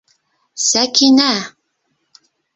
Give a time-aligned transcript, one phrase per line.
[0.67, 1.29] Сәкинә!